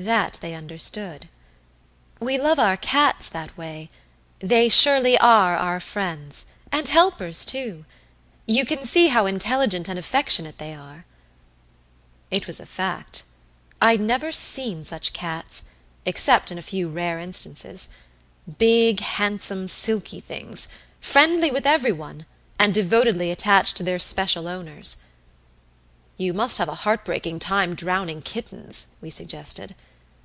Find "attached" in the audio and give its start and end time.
23.32-23.76